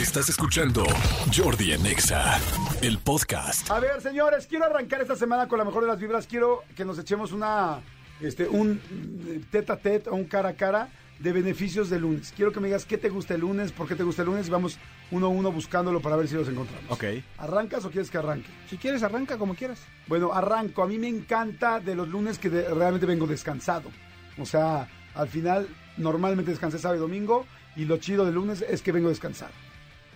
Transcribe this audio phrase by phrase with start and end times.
[0.00, 0.84] Estás escuchando
[1.34, 2.38] Jordi en Exa,
[2.82, 3.68] el podcast.
[3.70, 6.26] A ver, señores, quiero arrancar esta semana con la mejor de las vibras.
[6.26, 7.80] Quiero que nos echemos una,
[8.20, 8.80] este, un
[9.50, 10.88] tete a tete o un cara a cara
[11.18, 12.32] de beneficios del lunes.
[12.36, 14.46] Quiero que me digas qué te gusta el lunes, por qué te gusta el lunes.
[14.46, 14.78] y Vamos
[15.10, 16.84] uno a uno buscándolo para ver si los encontramos.
[16.90, 17.04] Ok.
[17.38, 18.48] ¿Arrancas o quieres que arranque?
[18.68, 19.80] Si quieres, arranca como quieras.
[20.06, 20.82] Bueno, arranco.
[20.82, 23.90] A mí me encanta de los lunes que de- realmente vengo descansado.
[24.38, 28.80] O sea, al final normalmente descansé sábado y domingo y lo chido del lunes es
[28.82, 29.50] que vengo descansado.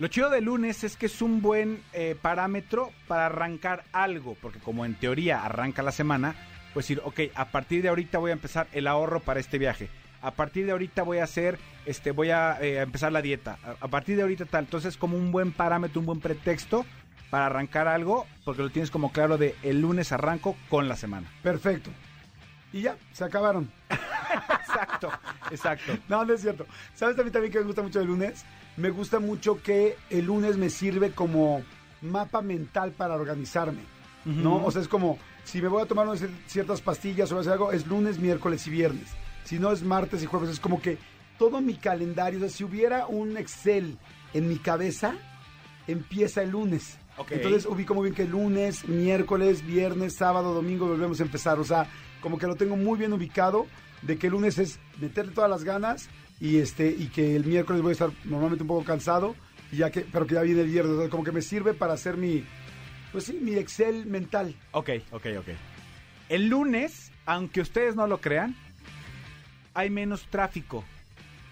[0.03, 4.59] Lo chido de lunes es que es un buen eh, parámetro para arrancar algo, porque
[4.59, 6.35] como en teoría arranca la semana,
[6.73, 9.87] pues decir, ok, a partir de ahorita voy a empezar el ahorro para este viaje.
[10.21, 13.57] A partir de ahorita voy a hacer, este, voy a eh, empezar la dieta.
[13.63, 14.65] A, a partir de ahorita tal.
[14.65, 16.85] Entonces, como un buen parámetro, un buen pretexto
[17.29, 21.31] para arrancar algo, porque lo tienes como claro de el lunes arranco con la semana.
[21.41, 21.91] Perfecto.
[22.73, 23.71] Y ya, se acabaron.
[24.59, 25.11] Exacto,
[25.51, 25.93] exacto.
[26.09, 26.65] No, no es cierto.
[26.95, 28.43] ¿Sabes también, también que me gusta mucho el lunes?
[28.77, 31.61] Me gusta mucho que el lunes me sirve como
[32.01, 33.81] mapa mental para organizarme.
[34.25, 34.63] ¿No?
[34.63, 36.07] O sea, es como, si me voy a tomar
[36.47, 39.09] ciertas pastillas o hacer algo, es lunes, miércoles y viernes.
[39.43, 40.49] Si no, es martes y jueves.
[40.49, 40.97] Es como que
[41.37, 43.97] todo mi calendario, o sea, si hubiera un Excel
[44.33, 45.15] en mi cabeza,
[45.87, 46.97] empieza el lunes.
[47.29, 51.59] Entonces ubico muy bien que lunes, miércoles, viernes, sábado, domingo volvemos a empezar.
[51.59, 51.87] O sea,
[52.21, 53.67] como que lo tengo muy bien ubicado
[54.01, 56.09] de que el lunes es meterle todas las ganas
[56.43, 59.33] y este y que el miércoles voy a estar normalmente un poco cansado
[59.71, 60.97] y ya que pero que ya viene el viernes.
[60.99, 62.43] Sea, como que me sirve para hacer mi
[63.13, 64.53] pues sí, mi Excel mental.
[64.73, 65.47] Ok, ok, ok.
[66.29, 68.55] El lunes, aunque ustedes no lo crean,
[69.73, 70.83] hay menos tráfico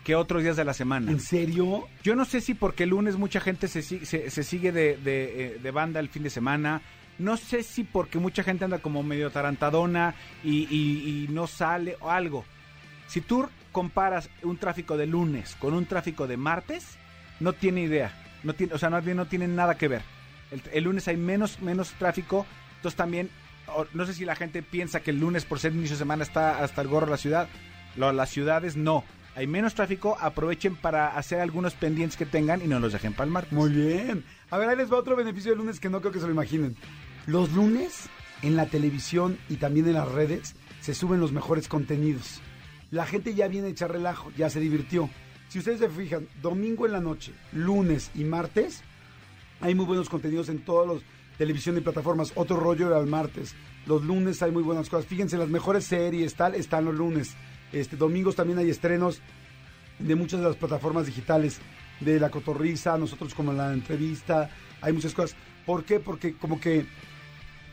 [0.04, 1.12] que otros días de la semana.
[1.12, 1.88] ¿En serio?
[2.04, 5.46] Yo no sé si porque el lunes mucha gente se, se, se sigue de, de,
[5.56, 6.82] eh, de banda el fin de semana.
[7.20, 11.96] No sé si porque mucha gente anda como medio tarantadona y, y- y no sale
[12.00, 12.44] o algo.
[13.08, 16.98] Si tú comparas un tráfico de lunes con un tráfico de martes,
[17.40, 18.14] no tiene idea.
[18.44, 20.02] No tiene, o sea, no, no tienen nada que ver.
[20.74, 22.46] El, lunes hay menos, menos tráfico.
[22.78, 23.30] Entonces también,
[23.94, 26.64] no sé si la gente piensa que el lunes por ser inicio de semana está
[26.64, 27.48] hasta el gorro la ciudad.
[27.96, 29.04] Las ciudades no.
[29.36, 33.54] Hay menos tráfico, aprovechen para hacer algunos pendientes que tengan y no los dejen martes.
[33.54, 34.26] Muy bien.
[34.50, 36.34] A ver, ahí les va otro beneficio del lunes que no creo que se lo
[36.34, 36.76] imaginen.
[37.28, 38.10] Los lunes
[38.42, 42.42] en la televisión y también en las redes se suben los mejores contenidos.
[42.92, 45.10] La gente ya viene a echar relajo, ya se divirtió.
[45.50, 48.84] Si ustedes se fijan, domingo en la noche, lunes y martes,
[49.62, 51.04] hay muy buenos contenidos en todos los
[51.38, 52.34] televisión y plataformas.
[52.36, 53.56] Otro rollo era el martes.
[53.88, 55.08] Los lunes hay muy buenas cosas.
[55.08, 57.34] Fíjense, las mejores series, tal, están los lunes.
[57.72, 59.22] Este, domingos también hay estrenos
[59.98, 61.60] de muchas de las plataformas digitales
[62.00, 64.50] de la cotorriza, nosotros como la entrevista,
[64.82, 65.36] hay muchas cosas.
[65.66, 66.00] ¿Por qué?
[66.00, 66.86] Porque como que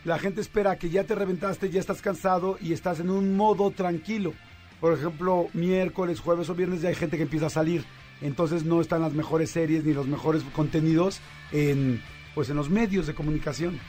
[0.05, 3.71] la gente espera que ya te reventaste, ya estás cansado y estás en un modo
[3.71, 4.33] tranquilo.
[4.81, 7.85] Por ejemplo, miércoles, jueves o viernes ya hay gente que empieza a salir.
[8.21, 11.21] Entonces no están las mejores series ni los mejores contenidos
[11.53, 12.01] en
[12.35, 13.81] pues en los medios de comunicación.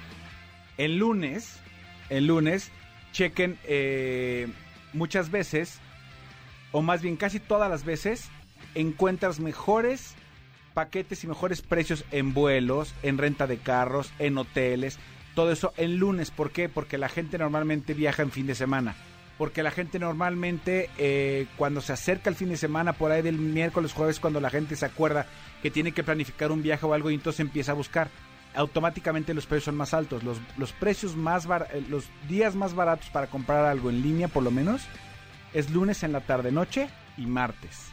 [0.78, 1.60] El lunes,
[2.10, 2.72] el lunes,
[3.12, 4.48] chequen eh,
[4.94, 5.80] muchas veces,
[6.72, 8.30] o más bien casi todas las veces,
[8.74, 10.16] encuentras mejores
[10.74, 14.98] paquetes y mejores precios en vuelos, en renta de carros, en hoteles,
[15.36, 16.32] todo eso en lunes.
[16.32, 16.70] ¿Por qué?
[16.70, 18.96] Porque la gente normalmente viaja en fin de semana.
[19.40, 23.40] Porque la gente normalmente, eh, cuando se acerca el fin de semana, por ahí del
[23.40, 25.26] miércoles, jueves, cuando la gente se acuerda
[25.64, 28.10] que tiene que planificar un viaje o algo y entonces empieza a buscar
[28.54, 30.24] automáticamente los precios son más altos.
[30.24, 34.28] Los, los precios más bar- eh, los días más baratos para comprar algo en línea,
[34.28, 34.86] por lo menos,
[35.54, 37.92] es lunes en la tarde, noche y martes.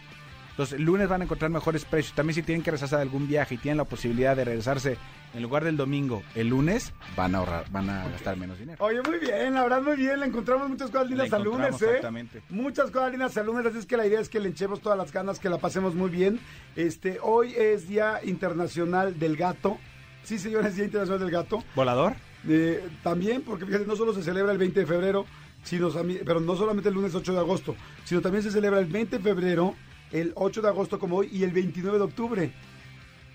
[0.56, 2.14] Entonces, el lunes van a encontrar mejores precios.
[2.14, 4.96] También si tienen que regresarse de algún viaje y tienen la posibilidad de regresarse
[5.34, 8.82] en lugar del domingo, el lunes, van a ahorrar, van a gastar menos dinero.
[8.82, 10.18] Oye, muy bien, la verdad, muy bien.
[10.18, 11.84] Le encontramos muchas cosas lindas al lunes, ¿eh?
[11.84, 12.42] exactamente.
[12.48, 14.96] Muchas cosas lindas al lunes, así es que la idea es que le echemos todas
[14.96, 16.40] las ganas, que la pasemos muy bien.
[16.74, 19.76] Este, hoy es Día Internacional del Gato.
[20.22, 21.62] Sí, señores, Día Internacional del Gato.
[21.74, 22.14] ¿Volador?
[22.48, 25.26] Eh, también, porque fíjate, no solo se celebra el 20 de febrero,
[25.64, 25.90] sino,
[26.24, 29.22] pero no solamente el lunes 8 de agosto, sino también se celebra el 20 de
[29.22, 29.74] febrero,
[30.12, 32.52] el 8 de agosto como hoy y el 29 de octubre.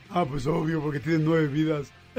[0.09, 1.91] Ah, pues obvio, porque tienen nueve vidas.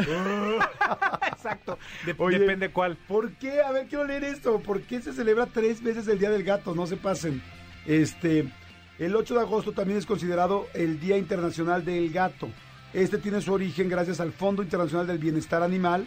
[1.33, 1.79] Exacto.
[2.07, 2.39] De- Oye.
[2.39, 2.97] depende cuál.
[3.09, 3.61] ¿Por qué?
[3.63, 4.61] A ver, quiero leer esto.
[4.61, 6.75] ¿Por qué se celebra tres veces el Día del Gato?
[6.75, 7.43] No se pasen.
[7.87, 8.49] Este,
[8.99, 12.49] el 8 de agosto también es considerado el Día Internacional del Gato.
[12.95, 16.07] Este tiene su origen gracias al Fondo Internacional del Bienestar Animal,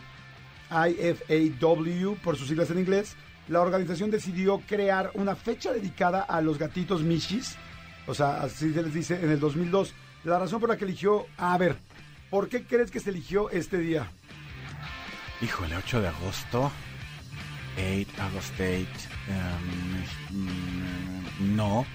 [0.71, 3.15] IFAW, por sus siglas en inglés.
[3.47, 7.57] La organización decidió crear una fecha dedicada a los gatitos Mishis.
[8.07, 9.93] O sea, así se les dice en el 2002.
[10.25, 11.25] La razón por la que eligió...
[11.37, 11.75] A ver,
[12.29, 14.07] ¿por qué crees que se eligió este día?
[15.41, 16.71] Híjole, 8 de agosto.
[17.77, 18.87] 8, August 8.
[20.31, 21.85] um, no.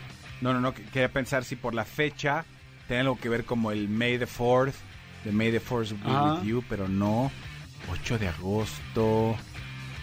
[0.41, 0.75] No, no, no.
[0.75, 2.45] que- Quería pensar si por la fecha
[2.87, 4.75] tiene algo que ver como el May the 4th.
[5.25, 6.35] de May the Force Be Ajá.
[6.35, 7.31] With You, pero no.
[7.91, 9.37] 8 de agosto,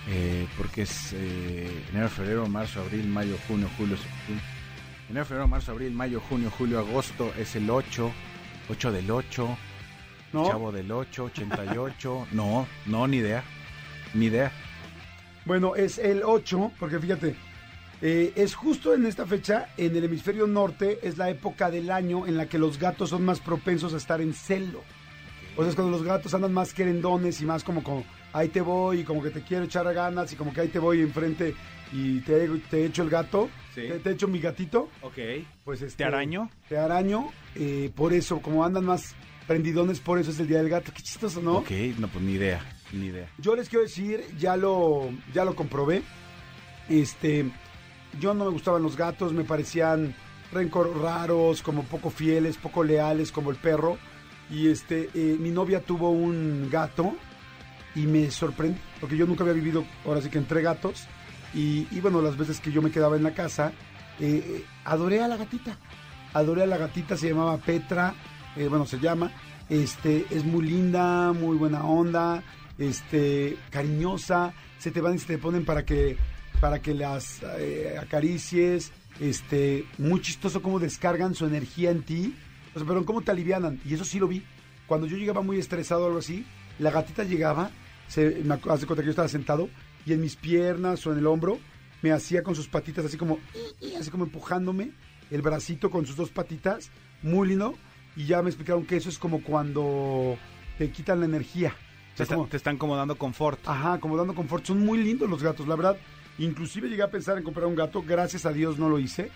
[0.07, 4.41] eh, porque es eh, enero, febrero, marzo, abril, mayo, junio, julio, julio.
[5.09, 8.11] Enero, febrero, marzo, abril, mayo, junio, julio, agosto es el 8,
[8.69, 9.57] 8 del 8,
[10.33, 10.47] ¿no?
[10.49, 12.27] Chavo del 8, 88.
[12.33, 13.41] no, no, ni idea,
[14.13, 14.51] ni idea.
[15.45, 17.37] Bueno, es el 8, porque fíjate,
[18.01, 22.27] eh, es justo en esta fecha, en el hemisferio norte, es la época del año
[22.27, 24.83] en la que los gatos son más propensos a estar en celo.
[25.57, 28.61] O sea, es cuando los gatos andan más querendones y más como, como ahí te
[28.61, 31.55] voy y como que te quiero echar ganas y como que ahí te voy enfrente
[31.91, 33.81] y te, te echo el gato, Sí.
[33.87, 35.17] te, te echo mi gatito, Ok.
[35.65, 36.49] pues este, ¿Te araño?
[36.69, 39.15] Te araño, eh, por eso, como andan más
[39.47, 40.91] prendidones, por eso es el Día del Gato.
[40.93, 41.57] Qué chistoso, ¿no?
[41.57, 42.59] Ok, no, pues ni idea,
[42.91, 43.27] ni idea.
[43.37, 46.03] Yo les quiero decir, ya lo, ya lo comprobé.
[46.89, 47.49] Este,
[48.19, 50.13] yo no me gustaban los gatos, me parecían
[50.51, 53.97] rencor raros, como poco fieles, poco leales, como el perro.
[54.49, 57.15] Y este, eh, mi novia tuvo un gato
[57.95, 61.07] y me sorprendió, porque yo nunca había vivido, ahora sí que entre gatos.
[61.53, 63.71] Y, y bueno, las veces que yo me quedaba en la casa,
[64.19, 65.77] eh, eh, adoré a la gatita.
[66.33, 68.13] Adoré a la gatita, se llamaba Petra,
[68.55, 69.31] eh, bueno, se llama.
[69.69, 72.43] Este, es muy linda, muy buena onda,
[72.77, 74.53] este, cariñosa.
[74.77, 76.17] Se te van y se te ponen para que,
[76.59, 77.41] para que las
[77.99, 78.91] acaricies.
[79.19, 82.35] Este, muy chistoso cómo descargan su energía en ti.
[82.77, 83.79] O sea, pero cómo te alivianan.
[83.85, 84.43] Y eso sí lo vi.
[84.87, 86.45] Cuando yo llegaba muy estresado o algo así,
[86.79, 87.71] la gatita llegaba,
[88.07, 89.67] se, me ac- hace cuenta que yo estaba sentado,
[90.05, 91.59] y en mis piernas o en el hombro,
[92.01, 93.39] me hacía con sus patitas así como,
[93.81, 94.91] "Y", y", así como empujándome
[95.31, 96.89] el bracito con sus dos patitas,
[97.23, 97.75] muy lindo.
[98.15, 100.37] Y ya me explicaron que eso es como cuando
[100.77, 101.69] te quitan la energía.
[102.13, 103.59] O Te, está- como- te están como dando confort.
[103.67, 104.65] Ajá, como dando confort.
[104.65, 105.97] Son muy lindos los gatos, la verdad.
[106.39, 108.01] Inclusive llegué a pensar en comprar un gato.
[108.03, 109.29] Gracias a Dios no lo hice.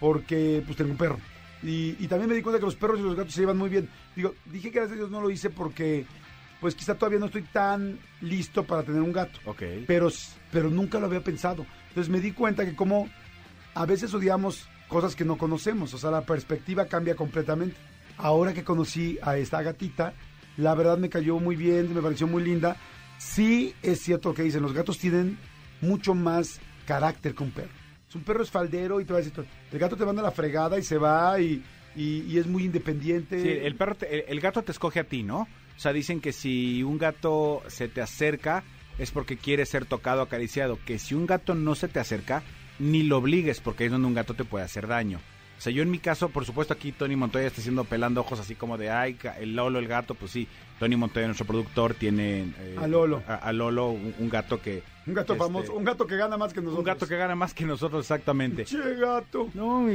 [0.00, 1.18] Porque pues tengo un perro.
[1.64, 3.70] Y, y también me di cuenta que los perros y los gatos se llevan muy
[3.70, 3.88] bien.
[4.14, 6.04] Digo, dije que gracias a Dios no lo hice porque
[6.60, 9.38] pues quizá todavía no estoy tan listo para tener un gato.
[9.44, 9.62] Ok.
[9.86, 10.08] Pero,
[10.52, 11.66] pero nunca lo había pensado.
[11.88, 13.08] Entonces me di cuenta que como
[13.74, 15.92] a veces odiamos cosas que no conocemos.
[15.94, 17.76] O sea, la perspectiva cambia completamente.
[18.16, 20.14] Ahora que conocí a esta gatita,
[20.56, 22.76] la verdad me cayó muy bien, me pareció muy linda.
[23.18, 25.38] Sí es cierto lo que dicen, los gatos tienen
[25.80, 27.83] mucho más carácter que un perro.
[28.14, 30.78] Un perro es faldero y te va a decir, el gato te manda la fregada
[30.78, 31.62] y se va y,
[31.96, 33.40] y- es muy independiente.
[33.40, 35.40] Sí, el perro, te- el, el gato te escoge a ti, ¿no?
[35.76, 38.62] O sea, dicen que si un gato se te acerca
[38.98, 40.78] es porque quiere ser tocado, acariciado.
[40.86, 42.42] Que si un gato no se te acerca,
[42.78, 45.20] ni lo obligues, porque es donde un gato te puede hacer daño.
[45.56, 48.38] O sea, yo en mi caso, por supuesto, aquí Tony Montoya está haciendo pelando ojos
[48.40, 50.46] así como de, ay, el Lolo, el gato, pues sí.
[50.78, 52.52] Tony Montoya, nuestro productor, tiene...
[52.58, 53.22] eh, A Lolo.
[53.26, 54.82] A, a Lolo, un, un gato que...
[55.06, 56.78] un gato este, famoso, un gato que gana más que nosotros.
[56.80, 58.64] Un gato que gana más que nosotros, exactamente.
[58.64, 59.48] Che, gato.
[59.54, 59.86] No,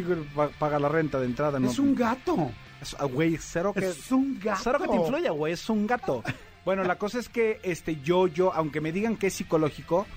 [0.57, 1.59] paga la renta de entrada.
[1.59, 1.69] no.
[1.69, 2.51] Es un gato.
[2.81, 3.85] Es- ah, Güey, cero que...
[3.89, 4.61] Es un gato.
[4.63, 6.23] Cero que te influya, güey, es un gato.
[6.65, 10.07] Bueno, la cosa es que este yo, yo, aunque me digan que es psicológico,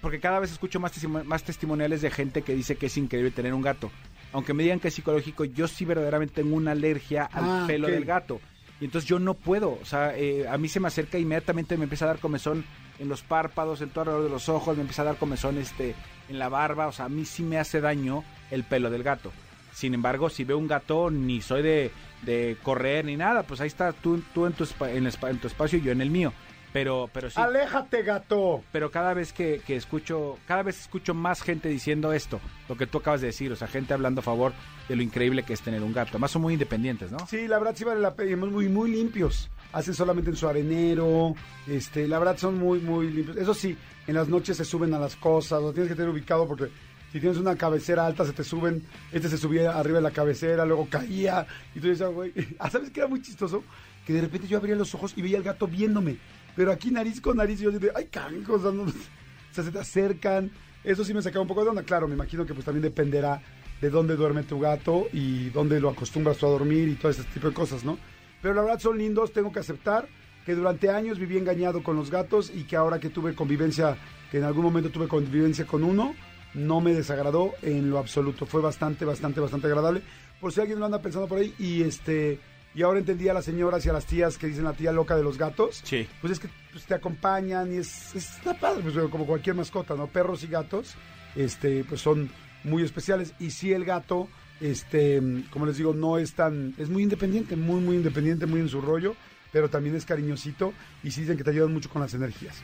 [0.00, 0.92] porque cada vez escucho más,
[1.24, 3.90] más testimoniales de gente que dice que es increíble tener un gato.
[4.32, 7.88] Aunque me digan que es psicológico, yo sí verdaderamente tengo una alergia al Ah, pelo
[7.88, 8.40] del gato.
[8.80, 11.76] Y entonces yo no puedo, o sea, eh, a mí se me acerca e inmediatamente
[11.76, 12.64] me empieza a dar comezón
[12.98, 15.94] en los párpados, en todo alrededor de los ojos, me empieza a dar comezón este,
[16.28, 19.32] en la barba, o sea, a mí sí me hace daño el pelo del gato.
[19.72, 21.90] Sin embargo, si veo un gato, ni soy de,
[22.22, 25.46] de correr ni nada, pues ahí está tú, tú en, tu, en, el en tu
[25.46, 26.32] espacio y yo en el mío.
[26.72, 27.40] Pero, pero sí.
[27.40, 28.62] Aléjate, gato.
[28.70, 32.86] Pero cada vez que, que escucho, cada vez escucho más gente diciendo esto, lo que
[32.86, 34.52] tú acabas de decir, o sea, gente hablando a favor
[34.88, 36.10] de lo increíble que es tener un gato.
[36.12, 37.18] Además son muy independientes, ¿no?
[37.26, 38.36] Sí, la verdad sí vale la pena.
[38.36, 39.50] Muy, muy limpios.
[39.72, 41.34] Hacen solamente en su arenero.
[41.66, 43.36] Este, la verdad son muy, muy limpios.
[43.36, 45.60] Eso sí, en las noches se suben a las cosas.
[45.60, 46.68] Lo tienes que tener ubicado porque
[47.12, 48.84] si tienes una cabecera alta se te suben.
[49.10, 51.46] Este se subía arriba de la cabecera, luego caía.
[51.74, 52.32] Y tú dices, "Ah, güey.
[52.60, 53.64] Ah, ¿Sabes qué era muy chistoso?
[54.06, 56.16] Que de repente yo abría los ojos y veía al gato viéndome.
[56.56, 58.64] Pero aquí nariz con nariz yo dije, ay, canijos.
[58.64, 58.86] O
[59.52, 60.50] se te acercan.
[60.82, 61.82] Eso sí me sacaba un poco de onda.
[61.82, 63.42] Claro, me imagino que pues también dependerá
[63.80, 67.24] de dónde duerme tu gato y dónde lo acostumbras tú a dormir y todo ese
[67.24, 67.98] tipo de cosas, ¿no?
[68.42, 70.08] Pero la verdad son lindos, tengo que aceptar
[70.44, 73.96] que durante años viví engañado con los gatos y que ahora que tuve convivencia,
[74.30, 76.14] que en algún momento tuve convivencia con uno,
[76.54, 78.46] no me desagradó en lo absoluto.
[78.46, 80.02] Fue bastante, bastante, bastante agradable.
[80.40, 82.40] Por si alguien lo anda pensando por ahí y este...
[82.74, 85.16] Y ahora entendí a las señoras y a las tías que dicen la tía loca
[85.16, 85.80] de los gatos.
[85.84, 86.06] Sí.
[86.20, 89.94] Pues es que pues, te acompañan y es, es- está padre, pues, como cualquier mascota,
[89.96, 90.06] ¿no?
[90.06, 90.94] Perros y gatos,
[91.34, 92.30] este, pues son
[92.62, 93.34] muy especiales.
[93.40, 94.28] Y sí, el gato,
[94.60, 98.68] este, como les digo, no es tan, es muy independiente, muy, muy independiente, muy en
[98.68, 99.16] su rollo,
[99.52, 100.72] pero también es cariñosito
[101.02, 102.54] y sí dicen que te ayudan mucho con las energías.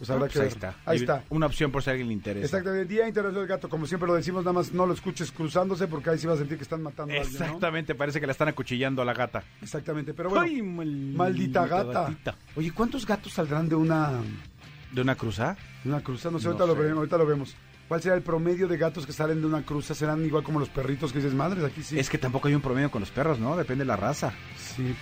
[0.00, 0.52] Pues habrá Pues que ahí ver.
[0.54, 0.74] está.
[0.86, 1.24] Ahí está.
[1.28, 2.46] Una opción por si a alguien le interesa.
[2.46, 5.86] Exactamente, Día Internacional del Gato, como siempre lo decimos, nada más no lo escuches cruzándose
[5.88, 7.44] porque ahí sí vas a sentir que están matando a alguien, ¿no?
[7.44, 9.44] Exactamente, parece que la están acuchillando a la gata.
[9.60, 12.16] Exactamente, pero bueno, Ay, mal- maldita gata.
[12.56, 14.12] Oye, ¿cuántos gatos saldrán de una,
[14.90, 15.54] ¿De una cruza?
[15.84, 16.30] de una cruza?
[16.30, 17.54] No sé, No Lo ahorita lo vemos.
[17.86, 19.94] ¿Cuál será el promedio de gatos que salen de una cruza?
[19.94, 21.64] ¿Serán igual como los perritos que dices, madres?
[21.64, 21.98] Aquí sí.
[21.98, 23.56] Es que tampoco hay un promedio con los perros, ¿no?
[23.56, 24.32] Depende de la raza.
[24.56, 24.94] Sí.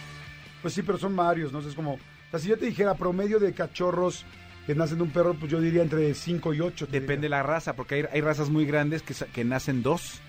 [0.62, 1.60] Pues sí, pero son varios, ¿no?
[1.60, 1.92] Es como...
[1.94, 1.98] O
[2.30, 4.24] sea, si yo te dijera promedio de cachorros
[4.68, 6.88] que nacen de un perro, pues yo diría entre 5 y 8.
[6.90, 10.20] Depende de la raza, porque hay, hay razas muy grandes que, que nacen dos.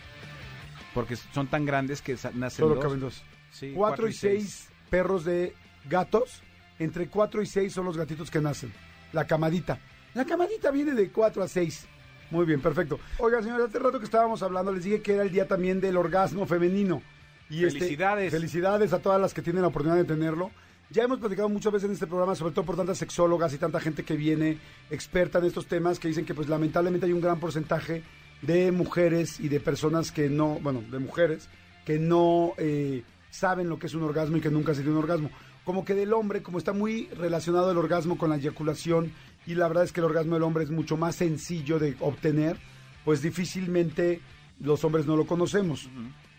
[0.93, 2.83] Porque son tan grandes que nacen Solo dos.
[2.85, 3.21] caben dos.
[3.51, 5.53] Sí, 4 y 6 perros de
[5.89, 6.41] gatos.
[6.79, 8.71] Entre 4 y 6 son los gatitos que nacen.
[9.11, 9.77] La camadita.
[10.13, 11.85] La camadita viene de 4 a 6.
[12.31, 12.97] Muy bien, perfecto.
[13.17, 15.97] Oiga, señores, hace rato que estábamos hablando, les dije que era el día también del
[15.97, 17.01] orgasmo femenino.
[17.49, 18.31] Y este, Felicidades.
[18.31, 20.49] felicidades a todas las que tienen la oportunidad de tenerlo.
[20.91, 23.79] Ya hemos platicado muchas veces en este programa, sobre todo por tantas sexólogas y tanta
[23.79, 24.57] gente que viene
[24.89, 28.01] experta en estos temas, que dicen que pues lamentablemente hay un gran porcentaje
[28.41, 31.47] de mujeres y de personas que no, bueno, de mujeres,
[31.85, 34.97] que no eh, saben lo que es un orgasmo y que nunca se dio un
[34.97, 35.29] orgasmo.
[35.63, 39.11] Como que del hombre, como está muy relacionado el orgasmo con la eyaculación,
[39.45, 42.57] y la verdad es que el orgasmo del hombre es mucho más sencillo de obtener,
[43.05, 44.21] pues difícilmente
[44.59, 45.87] los hombres no lo conocemos.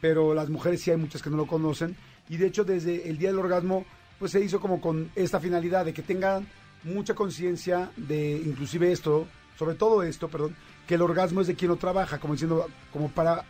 [0.01, 1.95] Pero las mujeres sí hay muchas que no lo conocen.
[2.29, 3.85] Y de hecho, desde el día del orgasmo,
[4.21, 6.47] pues se hizo como con esta finalidad de que tengan
[6.85, 9.27] mucha conciencia de inclusive esto,
[9.59, 10.55] sobre todo esto, perdón,
[10.87, 13.45] que el orgasmo es de quien lo trabaja, como diciendo, como para,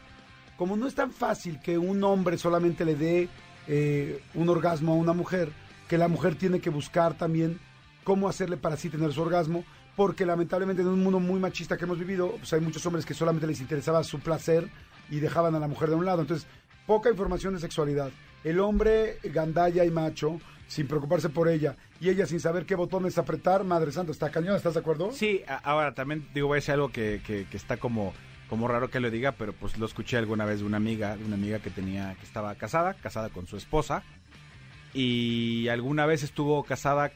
[0.56, 3.28] como no es tan fácil que un hombre solamente le dé
[3.66, 5.52] eh, un orgasmo a una mujer,
[5.88, 7.58] que la mujer tiene que buscar también
[8.04, 9.64] cómo hacerle para así tener su orgasmo,
[9.96, 13.12] porque lamentablemente en un mundo muy machista que hemos vivido, pues hay muchos hombres que
[13.12, 14.68] solamente les interesaba su placer
[15.10, 16.22] y dejaban a la mujer de un lado.
[16.22, 16.46] Entonces,
[16.86, 18.10] poca información de sexualidad.
[18.44, 23.18] El hombre gandalla y macho, sin preocuparse por ella, y ella sin saber qué botones
[23.18, 25.10] apretar, madre santa, está cañón, ¿estás de acuerdo?
[25.10, 28.14] Sí, ahora también digo, voy a decir algo que, que- que está como,
[28.48, 31.24] como raro que lo diga, pero pues lo escuché alguna vez de una amiga, de
[31.24, 34.04] una amiga que tenía, que estaba casada, casada con su esposa,
[34.92, 37.10] y alguna vez estuvo casada,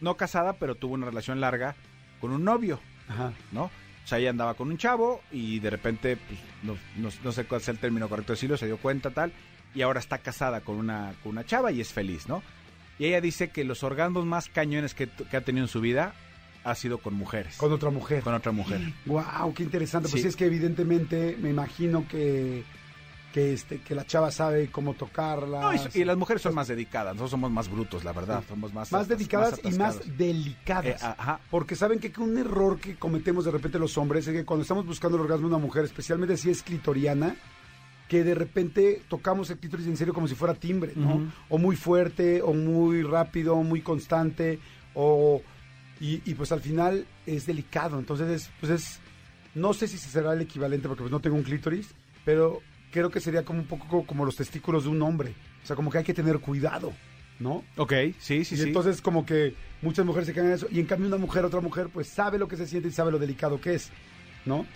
[0.00, 1.74] no casada, pero tuvo una relación larga
[2.20, 3.32] con un novio, Ajá.
[3.52, 3.64] ¿no?
[3.64, 7.44] O sea, ella andaba con un chavo y de repente, pues, no, no- no sé
[7.44, 9.32] cuál es el término correcto de decirlo, se dio cuenta tal,
[9.74, 12.42] y ahora está casada con una, con una chava y es feliz, ¿no?
[12.98, 16.14] Y ella dice que los orgasmos más cañones que, que ha tenido en su vida
[16.64, 17.56] ha sido con mujeres.
[17.56, 18.22] Con otra mujer.
[18.22, 18.80] Con otra mujer.
[19.06, 20.08] Wow, qué interesante.
[20.08, 20.28] Pues Sí.
[20.28, 22.64] es que evidentemente me imagino que
[23.32, 25.60] que este que la chava sabe cómo tocarla.
[25.60, 28.42] No, y, y las mujeres son más dedicadas, nosotros somos más brutos, la verdad.
[28.48, 31.02] Somos más, más dedicadas y más delicadas.
[31.02, 31.38] Eh, ajá.
[31.50, 34.86] Porque saben que un error que cometemos de repente los hombres es que cuando estamos
[34.86, 37.36] buscando el orgasmo de una mujer, especialmente si es clitoriana,
[38.08, 41.30] que de repente tocamos el clítoris en serio como si fuera timbre, ¿no?
[41.48, 44.58] O muy fuerte, o muy rápido, o muy constante,
[44.94, 45.42] o...
[46.00, 49.00] Y, y pues al final es delicado, entonces es, pues es...
[49.54, 51.88] No sé si será el equivalente porque pues no tengo un clítoris,
[52.24, 52.60] pero
[52.92, 55.34] creo que sería como un poco como, como los testículos de un hombre.
[55.62, 56.92] O sea, como que hay que tener cuidado,
[57.40, 57.64] ¿no?
[57.76, 58.62] Ok, sí, sí, y sí.
[58.62, 61.60] entonces como que muchas mujeres se quedan en eso y en cambio una mujer, otra
[61.60, 63.90] mujer, pues sabe lo que se siente y sabe lo delicado que es,
[64.46, 64.66] ¿no?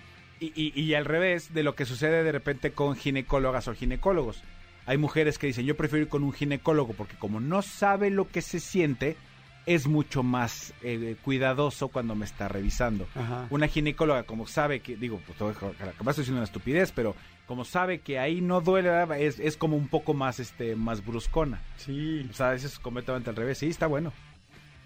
[0.42, 4.42] Y, y- y al revés de lo que sucede de repente con ginecólogas o ginecólogos.
[4.86, 8.26] Hay mujeres que dicen, yo prefiero ir con un ginecólogo porque como no sabe lo
[8.28, 9.16] que se siente,
[9.64, 13.06] es mucho más eh, cuidadoso cuando me está revisando.
[13.14, 13.46] Ajá.
[13.50, 15.78] Una ginecóloga, como sabe que, digo, pues todo- capaz
[16.10, 17.14] estoy diciendo una estupidez, pero
[17.46, 18.90] como sabe que ahí no duele,
[19.24, 21.62] es, es como un poco más, este, más bruscona.
[21.76, 22.26] Sí.
[22.28, 23.58] O sea, eso es completamente al revés.
[23.58, 24.12] Sí, está bueno.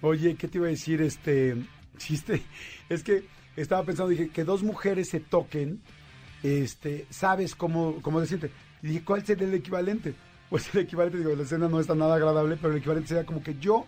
[0.02, 1.00] Oye, ¿qué te iba a decir?
[1.00, 1.56] Este,
[1.96, 2.42] chiste,
[2.90, 3.24] es que
[3.56, 5.80] estaba pensando, dije, que dos mujeres se toquen,
[6.42, 8.50] este, ¿sabes cómo, cómo se siente?
[8.82, 10.14] Y dije, ¿cuál sería el equivalente?
[10.50, 13.42] Pues el equivalente, digo, la escena no está nada agradable, pero el equivalente sería como
[13.42, 13.86] que yo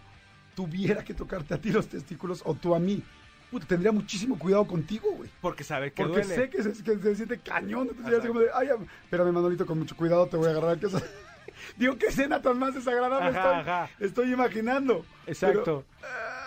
[0.54, 3.02] tuviera que tocarte a ti los testículos o tú a mí.
[3.50, 5.30] Puta, tendría muchísimo cuidado contigo, güey.
[5.40, 6.34] Porque sabe que Porque duele.
[6.34, 7.88] sé que se, que se siente cañón.
[7.90, 10.78] Entonces ya como de, ay, am- espérame, Manolito, con mucho cuidado te voy a agarrar.
[10.78, 10.88] Que
[11.78, 13.90] Digo, qué escena tan más desagradable Ajá, estoy, ajá.
[14.00, 15.06] estoy imaginando.
[15.26, 15.84] Exacto.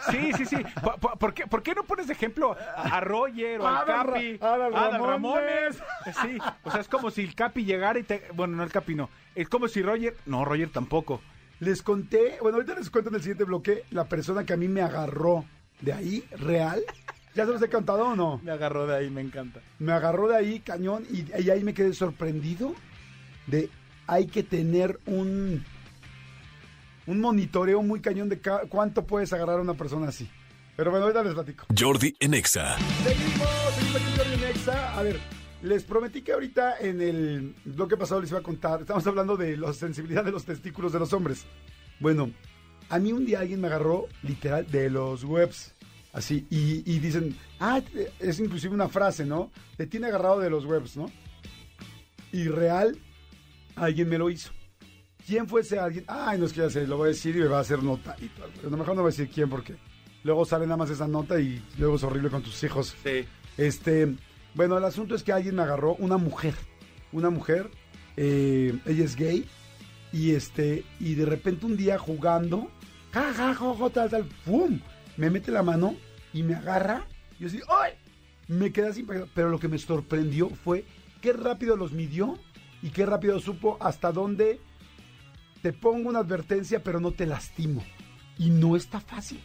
[0.10, 0.58] Sí, sí, sí.
[1.20, 4.38] ¿Por, qué, por qué no pones de ejemplo a, Roger o al Adal Ra- Capi?
[4.42, 5.76] Adal Adal Ramones.
[6.22, 8.24] Sí, o sea, es como si el Capi llegara y te...
[8.34, 9.10] Bueno, no el Capi no.
[9.36, 10.16] Es como si Roger...
[10.26, 11.22] No, Roger tampoco.
[11.60, 14.68] Les conté, bueno, ahorita les cuento en el siguiente bloque la persona que a mí
[14.68, 15.46] me agarró
[15.82, 16.82] de ahí, real.
[17.36, 18.40] ¿Ya se los he contado o no?
[18.44, 19.62] Me agarró de ahí, me encanta.
[19.80, 22.74] Me agarró de ahí, cañón, y, y ahí me quedé sorprendido
[23.48, 23.70] de
[24.08, 25.64] hay que tener un
[27.12, 30.30] un monitoreo muy cañón de ca- cuánto puedes agarrar a una persona así.
[30.78, 31.66] Pero bueno, ahorita les platico.
[31.78, 32.78] Jordi en Exa.
[33.04, 34.98] Seguimos, seguimos aquí Jordi en Exa.
[34.98, 35.20] A ver,
[35.62, 38.82] les prometí que ahorita en el bloque pasado les iba a contar.
[38.82, 41.46] Estamos hablando de la sensibilidad de los testículos de los hombres.
[42.00, 42.32] Bueno,
[42.90, 45.74] a mí un día alguien me agarró literal de los webs.
[46.14, 47.82] Así, y, y dicen, ah,
[48.20, 49.50] es inclusive una frase, ¿no?
[49.78, 51.10] Te tiene agarrado de los webs, ¿no?
[52.34, 52.98] Y real,
[53.76, 54.52] alguien me lo hizo.
[55.26, 56.06] ¿Quién fue ese alguien?
[56.08, 57.84] Ay, no es que ya sé, lo voy a decir y me va a hacer
[57.84, 58.16] nota.
[58.20, 58.30] Y
[58.66, 59.76] a lo mejor no voy a decir quién porque
[60.24, 62.96] luego sale nada más esa nota y luego es horrible con tus hijos.
[63.04, 63.26] Sí.
[63.58, 64.16] Este,
[64.54, 66.56] bueno, el asunto es que alguien me agarró, una mujer,
[67.12, 67.70] una mujer,
[68.18, 69.48] eh, ella es gay,
[70.12, 72.70] y este, y de repente un día jugando,
[73.12, 74.80] ja, ja, ja, ja, tal, tal, ¡pum!
[75.18, 75.96] Me mete la mano
[76.34, 77.06] y me agarra,
[77.40, 77.94] y yo así, ¡ay!
[78.48, 80.86] Me quedé así, pero lo que me sorprendió fue
[81.22, 82.38] qué rápido los midió
[82.82, 84.60] y qué rápido supo hasta dónde
[85.62, 87.84] te pongo una advertencia, pero no te lastimo.
[88.38, 89.40] Y no está fácil.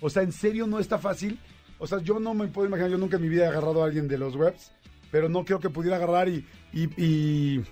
[0.00, 1.38] O sea, en serio no está fácil.
[1.78, 3.86] O sea, yo no me puedo imaginar, yo nunca en mi vida he agarrado a
[3.86, 4.72] alguien de los webs,
[5.10, 7.64] pero no creo que pudiera agarrar y, y, y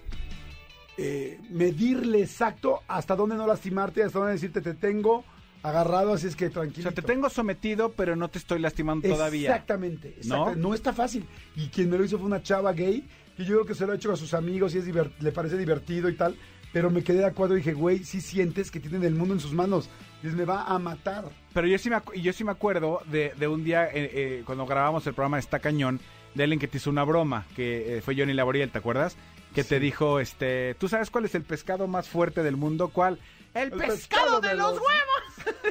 [0.99, 5.25] eh, medirle exacto hasta dónde no lastimarte, hasta dónde decirte te tengo
[5.63, 6.89] agarrado, así es que tranquilo.
[6.89, 9.51] O sea, te tengo sometido, pero no te estoy lastimando todavía.
[9.51, 10.61] Exactamente, exactamente.
[10.61, 10.75] ¿No?
[10.75, 11.25] está fácil.
[11.57, 13.07] Y quien me lo hizo fue una chava gay,
[13.37, 15.57] que yo creo que se lo ha hecho a sus amigos y es le parece
[15.57, 16.37] divertido y tal.
[16.73, 19.41] Pero me quedé de acuerdo y dije, güey, sí sientes que tienen el mundo en
[19.41, 19.89] sus manos.
[20.23, 21.25] Y me va a matar.
[21.53, 24.67] Pero yo sí me, yo sí me acuerdo de, de un día, eh, eh, cuando
[24.67, 26.01] grabamos el programa Está Cañón,
[26.35, 29.17] de alguien que te hizo una broma, que eh, fue Johnny Laboriel, ¿te acuerdas?
[29.55, 32.89] Que te dijo, este, ¿tú sabes cuál es el pescado más fuerte del mundo?
[32.89, 33.19] ¿Cuál?
[33.53, 35.21] El, pescado, de, los, huevos.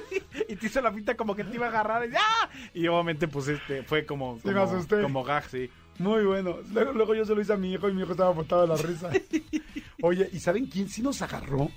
[0.49, 2.49] y te hizo la pinta como que te iba a agarrar y, ¡ah!
[2.73, 5.69] y obviamente pues este fue como como, como gag, sí.
[5.99, 6.57] Muy bueno.
[6.71, 8.77] Luego, yo se lo hice a mi hijo y mi hijo estaba botado de la
[8.77, 9.09] risa.
[10.01, 11.69] Oye, ¿y saben quién sí nos agarró?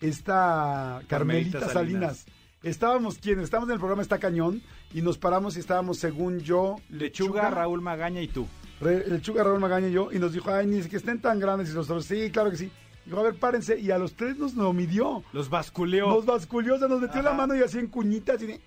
[0.00, 2.26] Esta Carmelita, Salinas.
[2.62, 3.40] Estábamos, ¿quién?
[3.40, 6.76] Estábamos en el programa Está Cañón y nos paramos y estábamos, según yo...
[6.88, 8.48] Lechuga, Raúl Magaña y tú.
[8.80, 10.10] Lechuga, Raúl Magaña y yo.
[10.12, 11.70] Y nos dijo, ay, ni que estén tan grandes.
[11.70, 12.70] Y nosotros, sí, claro que sí.
[13.04, 13.78] Dijo, a ver, párense.
[13.78, 15.22] Y a los tres nos lo midió.
[15.32, 16.08] Los basculeó.
[16.08, 18.60] Nos basculeó, o sea, nos metió la mano y así en cuñitas y de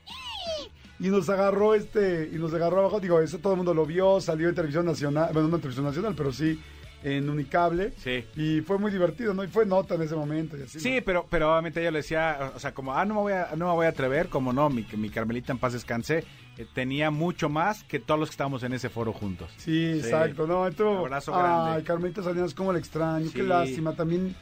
[1.01, 4.21] y nos agarró este, y nos agarró abajo, digo, eso todo el mundo lo vio,
[4.21, 6.59] salió en televisión nacional, bueno, no en televisión nacional, pero sí
[7.03, 7.93] en Unicable.
[7.97, 8.23] Sí.
[8.35, 9.43] Y fue muy divertido, ¿no?
[9.43, 10.55] Y fue nota en ese momento.
[10.55, 13.21] Y así, sí, pero, pero obviamente ella le decía, o sea, como, ah, no me
[13.21, 16.23] voy a, no me voy a atrever, como no, mi, mi Carmelita en paz descanse,
[16.57, 19.49] eh, tenía mucho más que todos los que estábamos en ese foro juntos.
[19.57, 21.71] Sí, exacto, no, esto, Un abrazo grande.
[21.71, 24.35] Ay, Carmelita Salinas, como la extraño, qué lástima, también,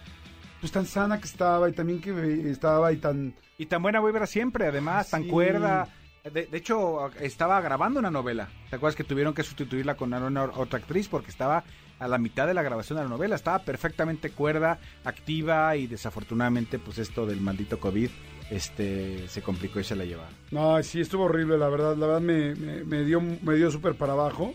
[0.60, 3.34] pues tan sana que estaba y también que estaba y tan...
[3.58, 5.88] Y tan buena vibra siempre, además, tan cuerda
[6.24, 8.50] de, hecho, estaba grabando una novela.
[8.70, 11.64] ¿Te acuerdas que tuvieron que sustituirla con una, otra actriz porque estaba
[11.98, 13.36] a la mitad de la grabación de la novela?
[13.36, 18.10] Estaba perfectamente cuerda, activa y desafortunadamente, pues esto del maldito COVID
[18.50, 20.34] este se complicó y se la llevaron.
[20.52, 21.96] No, sí, estuvo horrible, la verdad.
[21.96, 24.54] La verdad me, me, dio, me dio súper para abajo.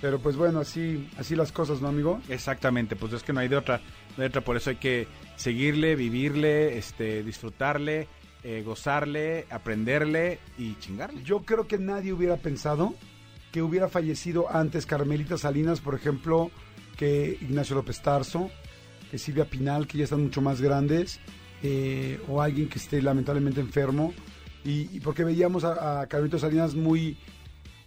[0.00, 2.20] Pero pues bueno, así, así las cosas, ¿no, amigo?
[2.30, 3.82] Exactamente, pues es que no hay de otra,
[4.16, 8.08] no hay de otra, por eso hay que seguirle, vivirle, este, disfrutarle
[8.42, 11.22] eh, gozarle, aprenderle y chingarle.
[11.22, 12.94] Yo creo que nadie hubiera pensado
[13.52, 16.50] que hubiera fallecido antes Carmelita Salinas, por ejemplo,
[16.96, 18.50] que Ignacio López Tarso,
[19.10, 21.20] que Silvia Pinal, que ya están mucho más grandes,
[21.62, 24.14] eh, o alguien que esté lamentablemente enfermo.
[24.64, 27.16] Y, porque veíamos a, a Carmelita Salinas muy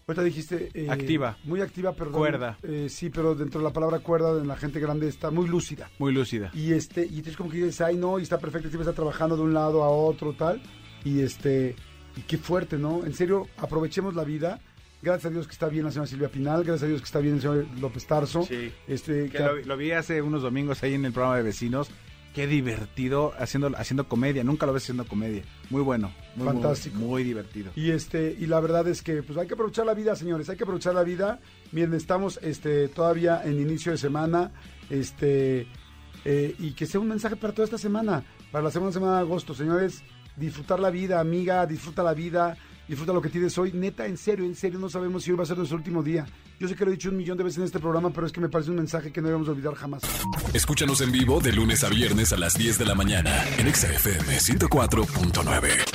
[0.08, 0.70] Ahorita dijiste...
[0.74, 1.38] Eh, activa.
[1.44, 2.14] Muy activa, perdón.
[2.14, 2.58] Cuerda.
[2.64, 5.90] Eh, sí, pero dentro de la palabra cuerda, en la gente grande está muy lúcida.
[5.98, 6.52] Muy lúcida.
[6.54, 9.38] Y este y es como que dices, ay, no, y está perfecto, siempre está trabajando
[9.38, 10.62] de un lado a otro, tal.
[11.06, 11.76] Y este,
[12.18, 13.06] y qué fuerte, ¿no?
[13.06, 14.60] En serio, aprovechemos la vida.
[15.02, 17.20] Gracias a Dios que está bien la señora Silvia Pinal, gracias a Dios que está
[17.20, 18.44] bien el señor López Tarso.
[18.44, 18.72] Sí.
[18.88, 21.90] Este, lo, lo, vi hace unos domingos ahí en el programa de vecinos
[22.34, 24.44] qué divertido haciendo, haciendo comedia.
[24.44, 25.44] Nunca lo ves haciendo comedia.
[25.70, 26.12] Muy bueno.
[26.36, 26.98] Muy, Fantástico.
[26.98, 27.72] Muy, divertido.
[27.76, 30.50] Y este, y la verdad es que pues hay que aprovechar la vida, señores.
[30.50, 31.40] Hay que aprovechar la vida.
[31.72, 34.52] Miren, estamos este, todavía en inicio de semana.
[34.90, 35.68] Este,
[36.26, 38.24] eh, y que sea un mensaje para toda esta semana.
[38.52, 40.04] Para la segunda semana de agosto, señores.
[40.36, 43.72] Disfrutar la vida, amiga, disfruta la vida disfruta lo que tienes hoy.
[43.74, 46.26] Neta, en serio, en serio, no sabemos si hoy va a ser nuestro último día.
[46.60, 48.34] Yo sé que lo he dicho un millón de veces en este programa, pero es
[48.34, 50.04] que me parece un mensaje que no debemos olvidar jamás.
[50.54, 54.38] Escúchanos en vivo de lunes a viernes a las 10 de la mañana en XFM
[54.38, 55.93] 104.9.